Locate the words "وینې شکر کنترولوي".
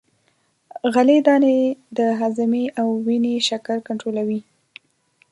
3.05-4.41